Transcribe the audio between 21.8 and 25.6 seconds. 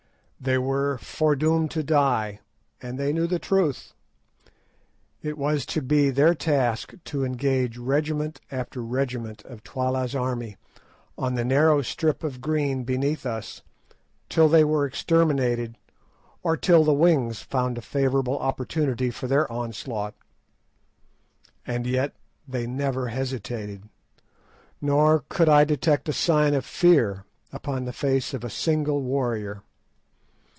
yet they never hesitated, nor could